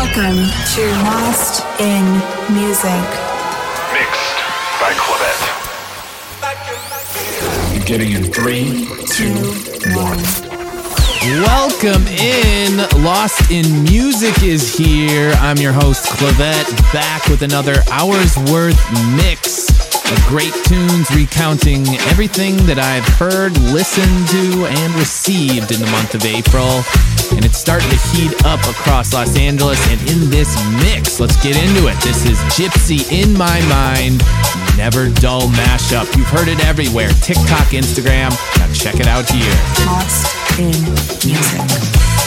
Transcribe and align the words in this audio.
Welcome 0.00 0.48
to 0.76 0.82
Lost 1.04 1.60
in 1.78 2.04
Music. 2.54 3.04
Mixed 3.92 4.38
by 4.80 4.94
Claudette. 4.96 5.44
Beginning 7.78 8.12
in 8.12 8.24
three, 8.32 8.88
two, 9.04 9.34
one. 9.94 10.22
Welcome 11.44 12.06
in. 12.06 12.78
Lost 13.04 13.50
in 13.50 13.84
Music 13.84 14.42
is 14.42 14.74
here. 14.74 15.34
I'm 15.36 15.58
your 15.58 15.74
host, 15.74 16.06
Claudette, 16.06 16.94
back 16.94 17.26
with 17.26 17.42
another 17.42 17.82
hour's 17.90 18.38
worth 18.50 18.80
mix 19.16 19.68
of 20.10 20.18
great 20.26 20.54
tunes 20.64 21.10
recounting 21.14 21.86
everything 22.08 22.56
that 22.64 22.78
I've 22.78 23.06
heard, 23.18 23.52
listened 23.58 24.28
to, 24.28 24.64
and 24.66 24.94
received 24.94 25.72
in 25.72 25.78
the 25.78 25.90
month 25.92 26.14
of 26.14 26.24
April. 26.24 26.82
And 27.40 27.46
it's 27.46 27.56
starting 27.56 27.88
to 27.88 27.96
heat 27.96 28.44
up 28.44 28.60
across 28.68 29.14
Los 29.14 29.34
Angeles. 29.34 29.80
And 29.88 29.98
in 30.10 30.28
this 30.28 30.54
mix, 30.84 31.18
let's 31.20 31.42
get 31.42 31.56
into 31.56 31.88
it. 31.88 31.96
This 32.02 32.26
is 32.26 32.36
Gypsy 32.52 33.10
in 33.10 33.32
My 33.32 33.62
Mind, 33.66 34.22
Never 34.76 35.08
Dull 35.22 35.48
mashup. 35.48 36.14
You've 36.18 36.26
heard 36.26 36.48
it 36.48 36.62
everywhere 36.66 37.08
TikTok, 37.22 37.68
Instagram. 37.68 38.28
Now 38.58 38.70
check 38.74 38.96
it 38.96 39.06
out 39.06 39.26
here. 39.30 39.54
Lost 39.86 40.58
in 40.58 40.84
Music. 41.24 42.19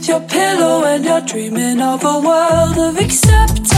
your 0.00 0.20
pillow 0.20 0.84
and 0.84 1.04
you're 1.04 1.20
dreaming 1.20 1.80
of 1.80 2.02
a 2.02 2.20
world 2.20 2.78
of 2.78 2.98
acceptance. 2.98 3.71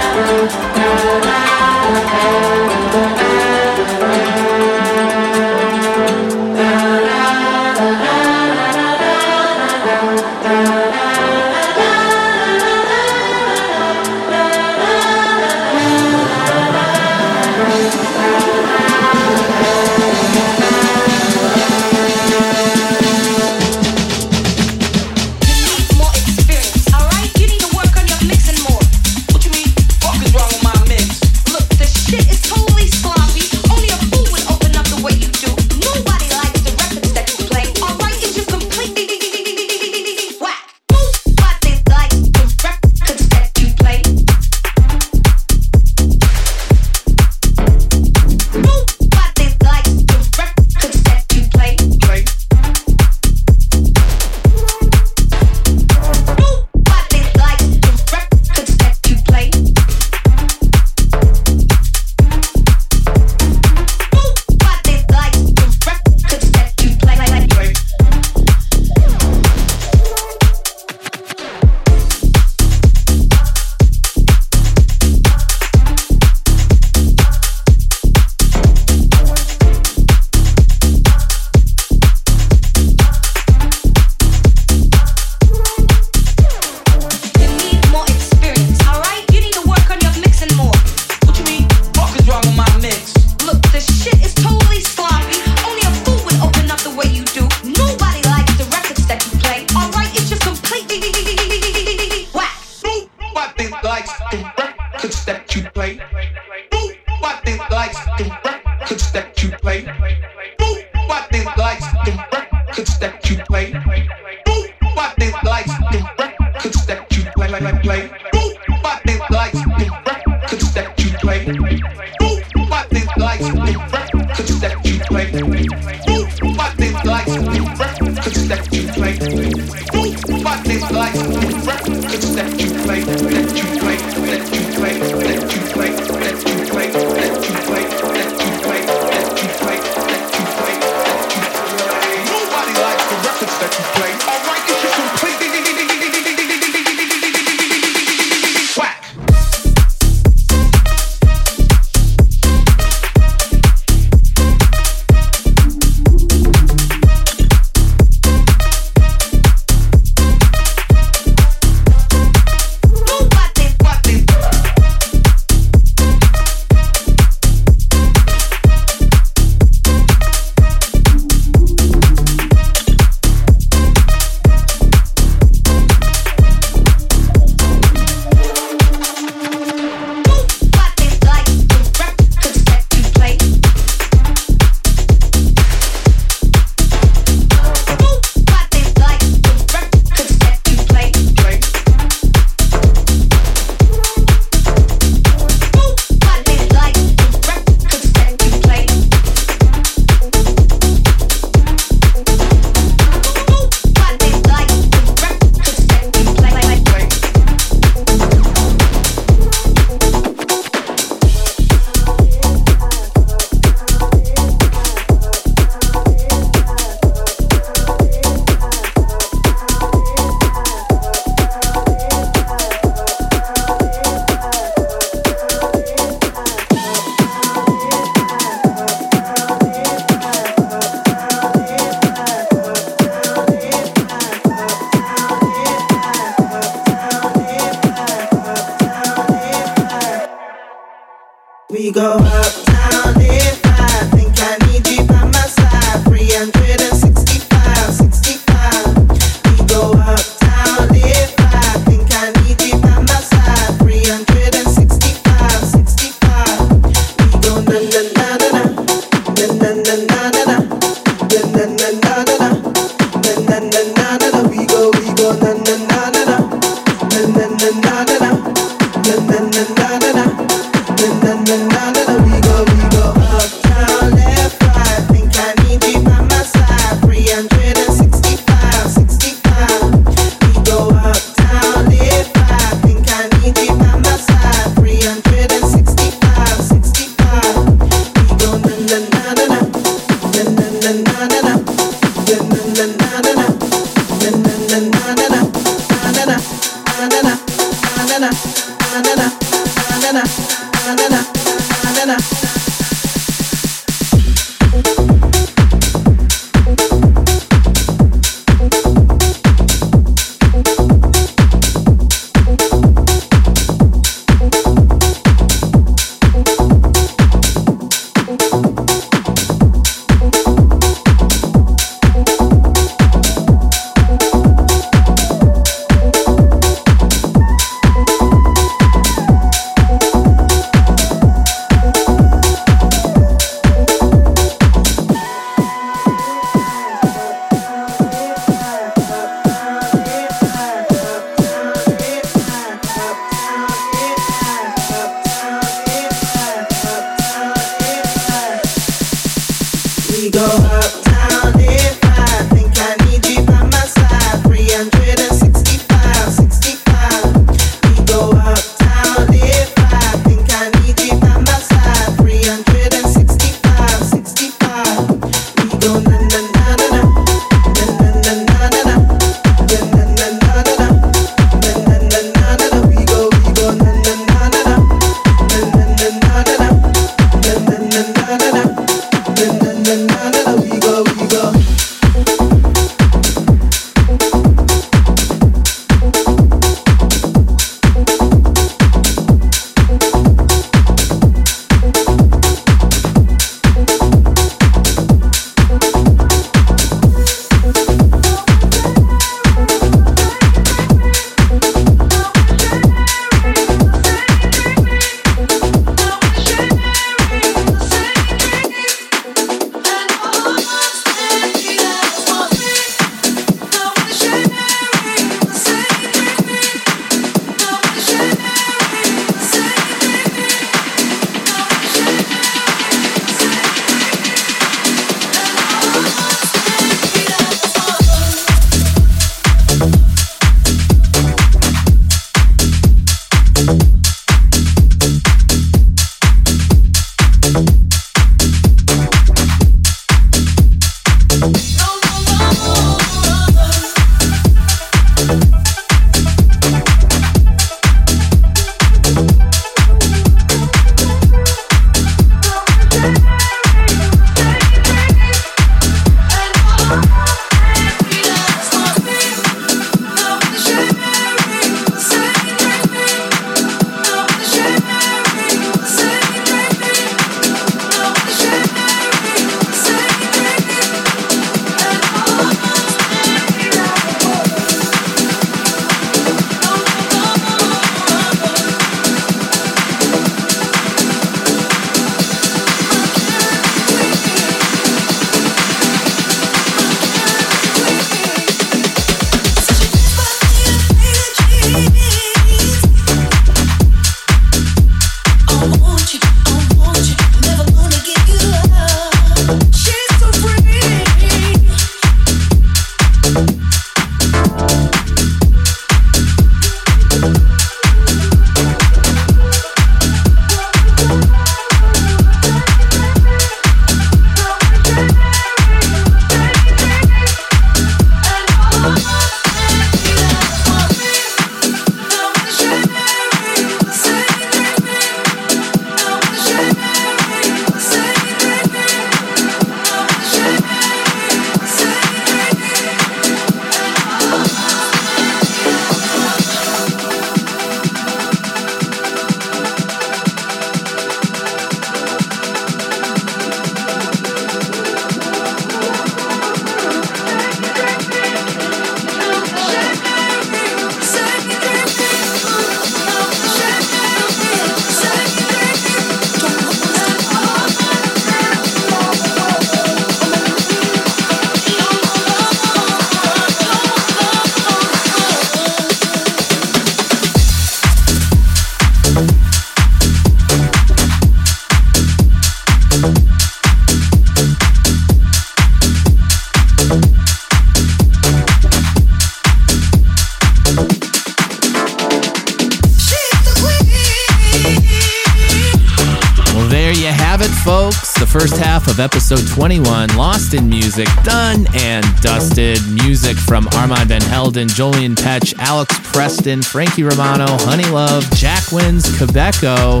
Episode 589.30 589.54
21, 589.54 590.16
Lost 590.16 590.54
in 590.54 590.68
Music, 590.68 591.06
done 591.22 591.64
and 591.76 592.04
dusted. 592.20 592.80
Music 592.90 593.36
from 593.36 593.68
Armand 593.76 594.08
Van 594.08 594.20
Helden, 594.22 594.66
Jolien 594.66 595.14
Petch, 595.14 595.56
Alex 595.60 595.96
Preston, 596.10 596.62
Frankie 596.62 597.04
Romano, 597.04 597.46
Honey 597.48 597.88
Love, 597.90 598.28
Jack 598.32 598.72
Wins, 598.72 599.04
Quebeco. 599.20 600.00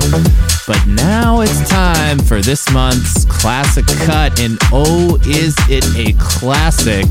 But 0.66 0.84
now 0.84 1.42
it's 1.42 1.68
time 1.68 2.18
for 2.18 2.40
this 2.40 2.68
month's 2.72 3.24
classic 3.26 3.86
cut, 4.04 4.40
and 4.40 4.58
oh, 4.72 5.16
is 5.24 5.54
it 5.68 5.86
a 5.96 6.12
classic! 6.18 7.06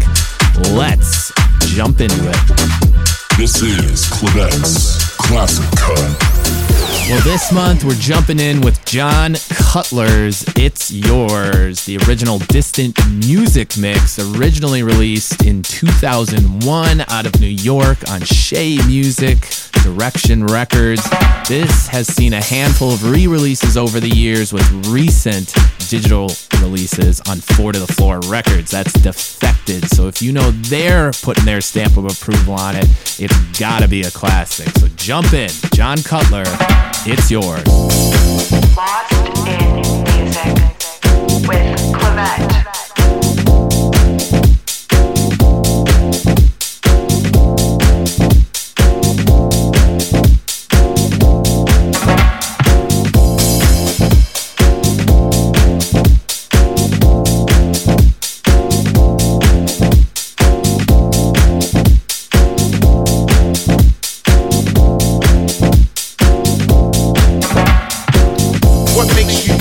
Let's 0.73 1.31
jump 1.73 2.01
into 2.01 2.27
it. 2.27 3.37
This 3.37 3.61
is 3.61 4.09
Clavet's 4.09 5.15
Classic 5.15 5.79
Cut. 5.79 6.39
Well, 7.09 7.21
this 7.23 7.51
month 7.51 7.83
we're 7.83 7.95
jumping 7.95 8.39
in 8.39 8.61
with 8.61 8.83
Jon 8.85 9.35
Cutler's 9.49 10.43
It's 10.61 10.91
Yours, 10.91 11.85
the 11.85 11.97
original 11.99 12.37
distant 12.37 12.97
music 13.25 13.77
mix, 13.77 14.19
originally 14.19 14.83
released 14.83 15.45
in 15.45 15.63
2001 15.63 17.01
out 17.07 17.25
of 17.25 17.39
New 17.39 17.47
York 17.47 17.97
on 18.11 18.19
Chez 18.19 18.85
Music, 18.85 19.37
Direction 19.83 20.45
Records. 20.45 21.01
This 21.47 21.87
has 21.87 22.07
seen 22.07 22.33
a 22.33 22.41
handful 22.41 22.91
of 22.91 23.09
re 23.09 23.25
releases 23.25 23.77
over 23.77 24.01
the 24.01 24.09
years 24.09 24.51
with 24.51 24.69
recent 24.87 25.53
digital 25.87 26.29
releases 26.59 27.21
on 27.21 27.37
Four 27.37 27.71
to 27.71 27.79
the 27.79 27.87
Floor 27.93 28.19
Records. 28.27 28.69
That's 28.69 28.91
defected. 28.91 29.89
So 29.91 30.09
if 30.09 30.21
you 30.21 30.33
know 30.33 30.51
they're 30.51 31.13
putting 31.23 31.45
their 31.45 31.61
stamp 31.61 31.95
of 31.95 32.03
approval 32.03 32.55
on 32.55 32.75
it, 32.75 32.83
it's 33.17 33.57
gotta 33.57 33.87
be 33.87 34.01
a 34.01 34.11
classic. 34.11 34.67
So 34.77 34.89
jump 34.97 35.31
in. 35.31 35.51
Jon 35.73 35.99
Cutler, 35.99 36.43
it's 37.05 37.31
yours. 37.31 37.65
Lost 38.75 39.13
in 39.47 39.79
Music 40.03 40.48
with 41.47 41.79
Clavette. 41.93 42.98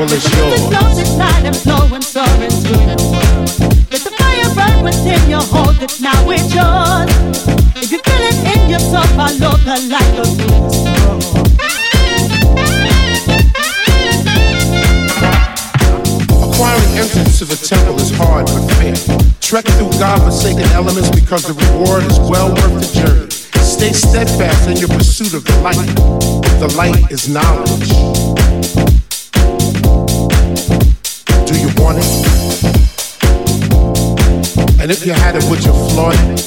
Well, 0.00 0.10
it's 0.14 0.24
The 0.24 0.36
yours. 0.38 0.60
flows 0.72 0.98
at 0.98 1.18
night 1.18 1.44
and 1.44 1.54
flowing, 1.54 2.00
soaring 2.00 2.48
through 2.48 2.86
the 2.88 2.96
world. 3.12 3.52
Let 3.92 4.00
the 4.00 4.10
fire 4.16 4.48
burn 4.56 4.82
within 4.82 5.28
you, 5.28 5.36
hold 5.36 5.76
it 5.76 6.00
now, 6.00 6.24
it's 6.30 6.54
yours. 6.56 7.12
If 7.76 7.92
you 7.92 7.98
feel 7.98 8.22
it 8.24 8.40
in 8.48 8.70
yourself, 8.70 9.04
follow 9.12 9.58
the 9.60 9.76
light 9.92 10.18
of 10.24 10.38
this 10.40 11.80
Acquiring 16.48 16.96
entrance 16.96 17.38
to 17.40 17.44
the 17.44 17.60
temple 17.60 17.96
is 18.00 18.10
hard 18.16 18.46
but 18.46 18.66
fair. 18.80 18.96
Trek 19.42 19.66
through 19.76 19.92
God-forsaken 20.00 20.64
elements 20.72 21.10
because 21.10 21.44
the 21.44 21.52
reward 21.52 22.04
is 22.04 22.18
well 22.20 22.48
worth 22.48 22.80
the 22.80 22.88
journey. 23.00 23.28
Stay 23.62 23.92
steadfast 23.92 24.66
in 24.66 24.78
your 24.78 24.88
pursuit 24.88 25.34
of 25.34 25.44
the 25.44 25.60
light. 25.60 25.76
The 26.58 26.72
light 26.74 27.12
is 27.12 27.28
knowledge. 27.28 28.89
It? 31.98 32.30
And 34.80 34.90
if 34.90 35.04
you 35.04 35.12
had 35.12 35.36
it, 35.36 35.44
with 35.50 35.64
you 35.64 35.72
flaunt 35.90 36.16
it? 36.30 36.40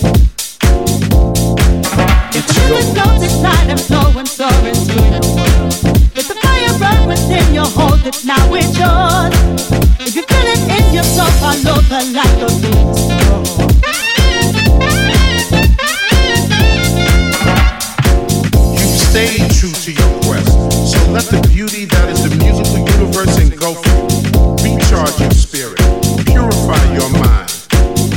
It's 2.36 2.54
yours. 2.68 2.92
flows 2.94 3.24
at 3.24 3.42
night 3.42 3.70
and 3.70 3.80
flowing, 3.82 4.26
soaring 4.26 4.74
through 4.74 5.10
the 5.12 5.22
world. 5.36 5.74
Let 6.16 6.26
the 6.28 6.36
fire 6.42 6.74
burn 6.80 7.08
within 7.08 7.54
you, 7.54 7.62
hold 7.62 8.06
it 8.06 8.24
now, 8.26 8.54
it's 8.54 8.78
yours. 8.78 9.34
If 10.00 10.16
you 10.16 10.24
feel 10.24 10.48
it 10.48 10.64
in 10.78 10.94
yourself, 10.94 11.34
follow 11.40 11.82
the 11.92 12.00
light 12.14 12.42
of 12.44 12.62
this 12.62 13.14
You've 18.74 19.00
stayed 19.00 19.52
true 19.52 19.72
to 19.72 19.92
your 19.92 20.22
quest. 20.24 20.52
So 20.92 21.00
let 21.12 21.26
the 21.26 21.42
beauty 21.52 21.86
that 21.86 22.10
is 22.10 22.24
the 22.24 22.36
musical 22.36 22.80
universe 22.80 23.38
engulf 23.40 23.86
you. 23.86 24.13
Your 24.94 25.08
spirit, 25.32 25.80
purify 26.28 26.94
your 26.94 27.10
mind, 27.10 27.50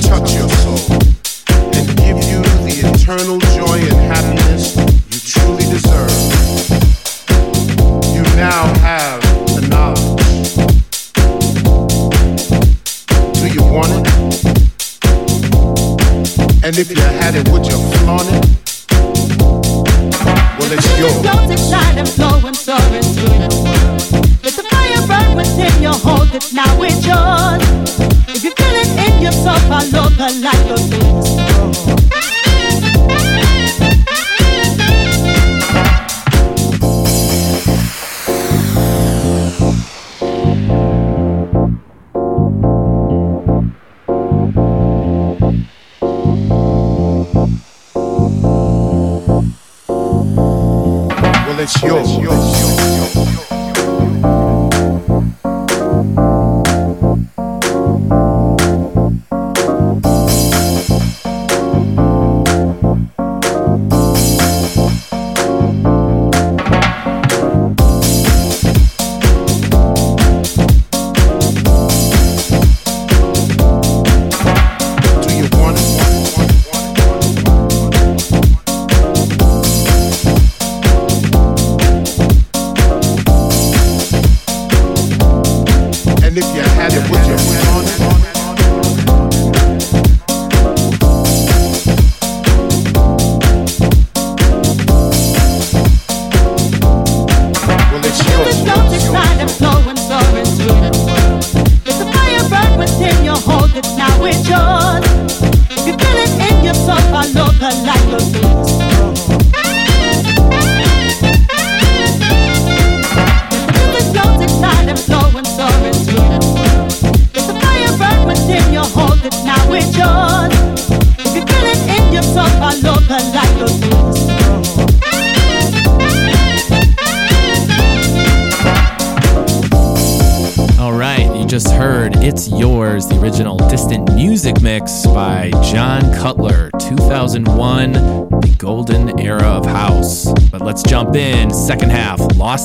touch 0.02 0.34
your 0.34 0.48
soul, 0.60 0.78
and 1.72 1.86
give 1.96 2.18
you 2.28 2.42
the 2.66 2.82
eternal 2.84 3.38
joy 3.56 3.78
and 3.80 3.98
happiness 4.12 4.76
you 5.10 5.18
truly 5.24 5.64
deserve. 5.72 6.12
You 8.14 8.22
now 8.36 8.64
have. 8.80 9.22
Do 13.32 13.46
you 13.48 13.62
want 13.72 13.92
it? 13.92 14.06
And 16.62 16.76
if 16.76 16.90
you 16.90 17.00
had 17.00 17.36
it, 17.36 17.48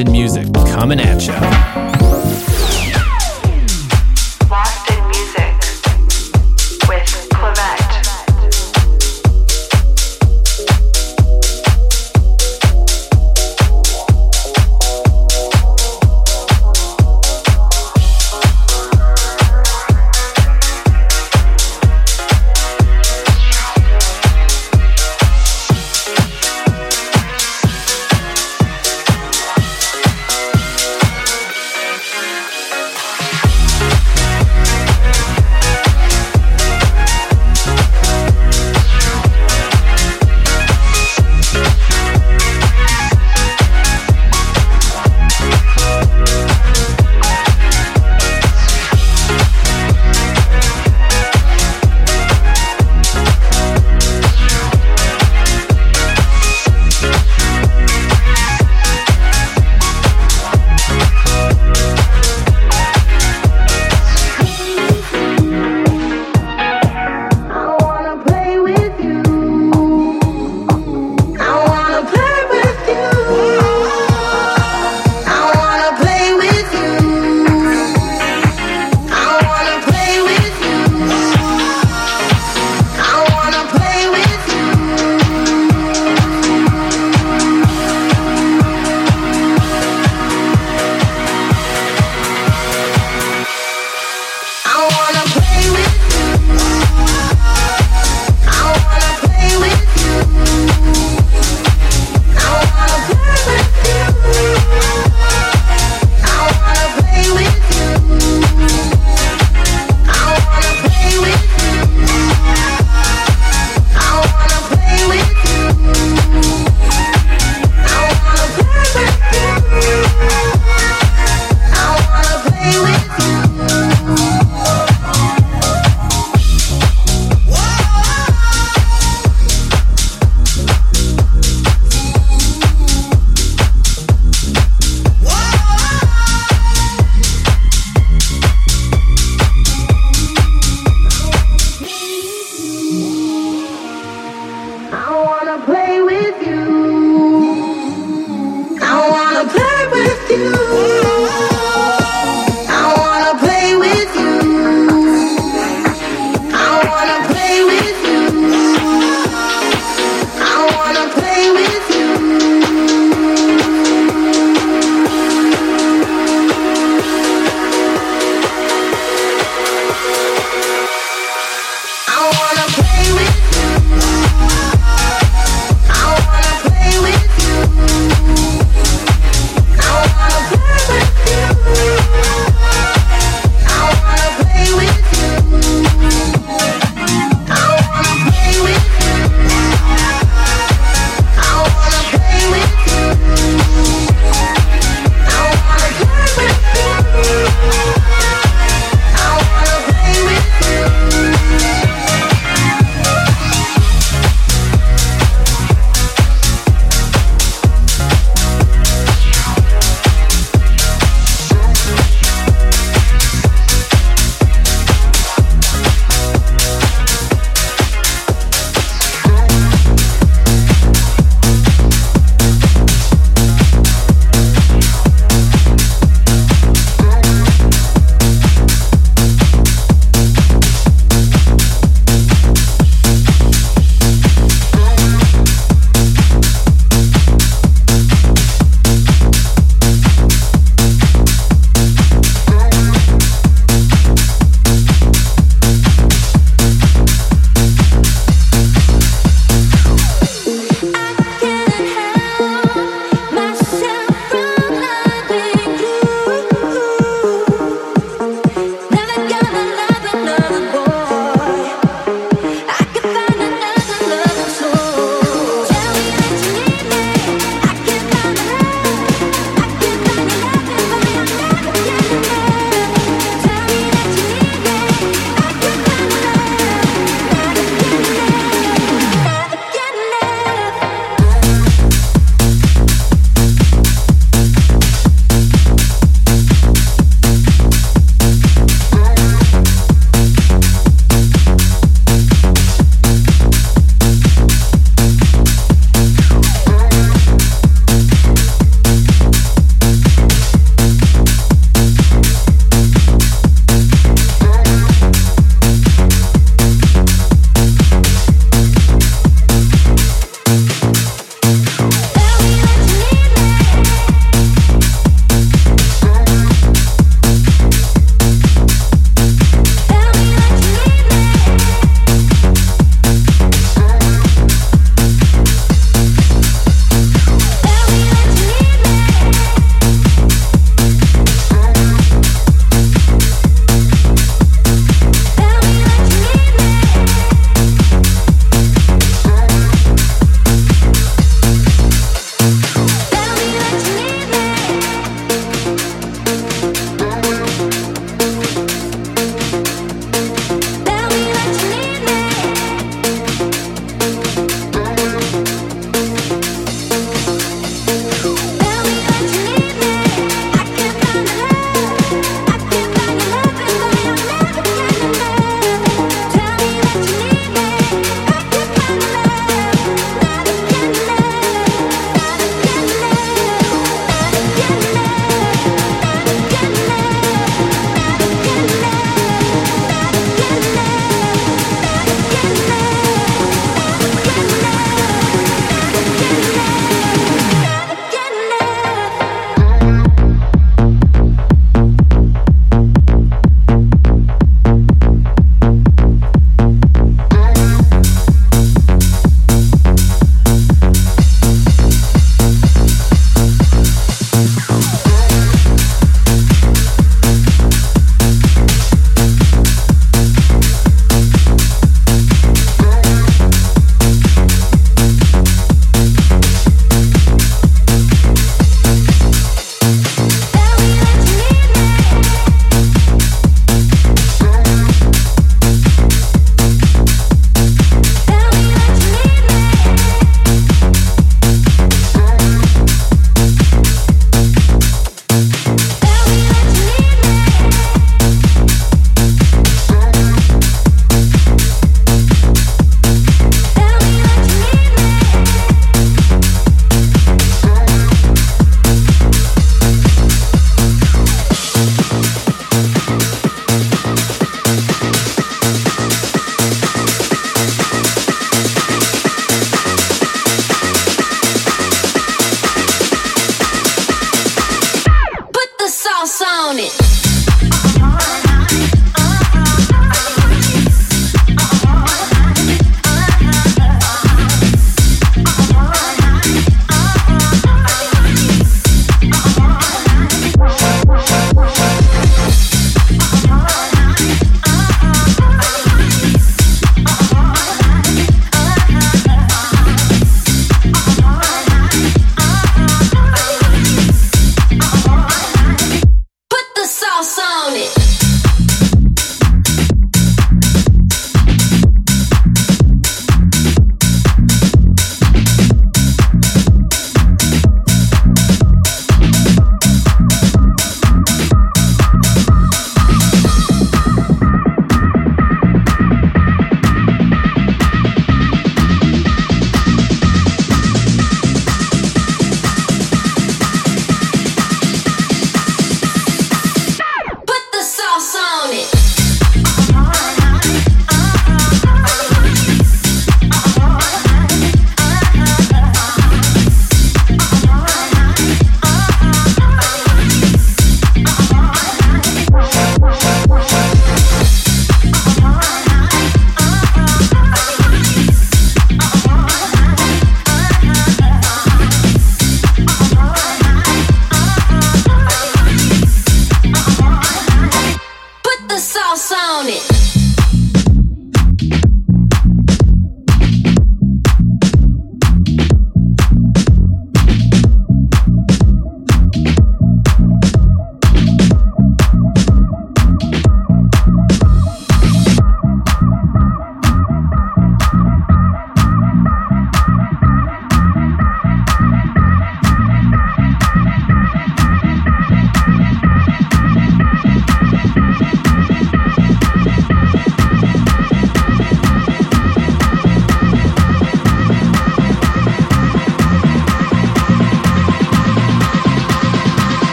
in 0.00 0.10
Music, 0.10 0.43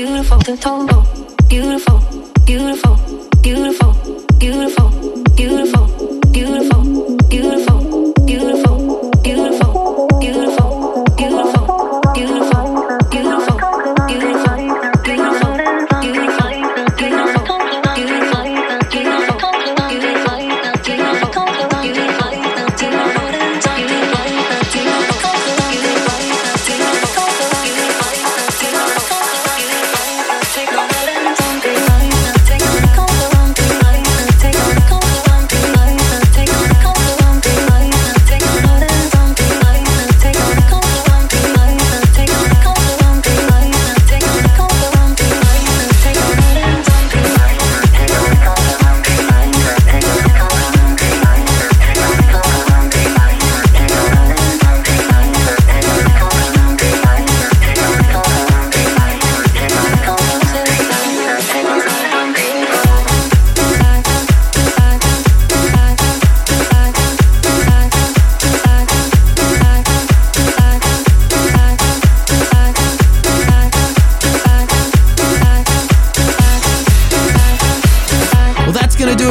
beautiful, 0.00 0.38
total. 0.38 1.02
Beautiful, 1.46 2.00
beautiful, 2.46 2.46
beautiful, 2.46 2.96
beautiful, 3.42 3.92
beautiful, 4.38 4.88
beautiful, 5.36 5.69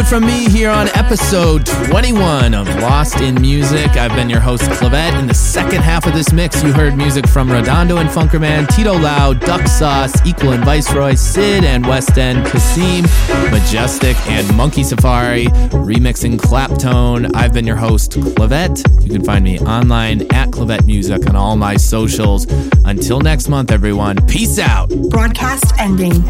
from 0.09 0.25
me 0.25 0.49
here 0.49 0.71
on 0.71 0.87
episode 0.95 1.63
21 1.67 2.55
of 2.55 2.67
Lost 2.81 3.21
in 3.21 3.39
Music. 3.39 3.91
I've 3.91 4.15
been 4.15 4.27
your 4.27 4.39
host, 4.39 4.63
Clavette. 4.63 5.19
In 5.19 5.27
the 5.27 5.35
second 5.35 5.83
half 5.83 6.07
of 6.07 6.15
this 6.15 6.33
mix, 6.33 6.63
you 6.63 6.73
heard 6.73 6.97
music 6.97 7.27
from 7.27 7.51
Redondo 7.51 7.97
and 7.97 8.09
Funkerman, 8.09 8.67
Tito 8.75 8.97
Loud, 8.97 9.39
Duck 9.41 9.67
Sauce, 9.67 10.11
Equal 10.25 10.53
and 10.53 10.65
Viceroy, 10.65 11.13
Sid 11.13 11.63
and 11.63 11.85
West 11.85 12.17
End, 12.17 12.43
Kasim, 12.47 13.03
Majestic, 13.51 14.17
and 14.27 14.51
Monkey 14.57 14.83
Safari, 14.83 15.45
remixing 15.45 16.37
Claptone. 16.37 17.29
I've 17.35 17.53
been 17.53 17.67
your 17.67 17.75
host, 17.75 18.13
Clavette. 18.13 18.83
You 19.03 19.11
can 19.11 19.23
find 19.23 19.43
me 19.43 19.59
online 19.59 20.21
at 20.33 20.49
Clavette 20.49 20.87
Music 20.87 21.29
on 21.29 21.35
all 21.35 21.55
my 21.55 21.77
socials. 21.77 22.47
Until 22.83 23.19
next 23.19 23.47
month, 23.47 23.71
everyone, 23.71 24.25
peace 24.25 24.57
out. 24.57 24.89
Broadcast 25.11 25.71
ending. 25.77 26.21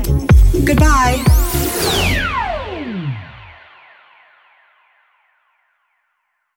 Goodbye. 0.65 1.23